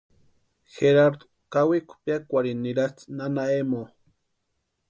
[0.75, 3.89] Garardu kawikwa piakwarhini nirasti nana Emoo.